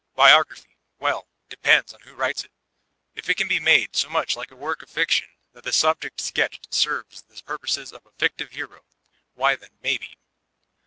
Biography,— 0.15 0.77
^well, 0.99 1.25
it 1.45 1.49
depends 1.49 1.93
on 1.93 1.99
who 2.01 2.15
writes 2.15 2.43
it 2.43 2.49
I 2.51 3.19
If 3.19 3.29
it 3.29 3.37
can 3.37 3.47
be 3.47 3.59
made 3.59 3.95
so 3.95 4.09
much 4.09 4.35
like 4.35 4.49
a 4.49 4.55
work 4.55 4.81
of 4.81 4.89
fiction 4.89 5.27
that 5.53 5.63
the 5.63 5.71
subject 5.71 6.19
sketched 6.19 6.73
serves 6.73 7.21
the 7.21 7.39
purposes 7.43 7.93
of 7.93 8.07
a 8.07 8.11
fictive 8.17 8.49
hero, 8.53 8.83
why 9.35 9.55
then— 9.57 9.77
maybe. 9.83 10.17